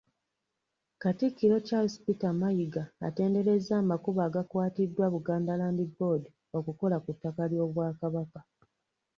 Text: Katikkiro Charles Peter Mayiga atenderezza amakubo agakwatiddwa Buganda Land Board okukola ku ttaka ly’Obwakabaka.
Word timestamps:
Katikkiro 1.01 1.57
Charles 1.67 1.95
Peter 2.03 2.33
Mayiga 2.41 2.83
atenderezza 3.07 3.73
amakubo 3.81 4.19
agakwatiddwa 4.27 5.05
Buganda 5.13 5.51
Land 5.59 5.79
Board 5.97 6.23
okukola 6.57 6.95
ku 7.03 7.09
ttaka 7.15 7.43
ly’Obwakabaka. 7.51 8.39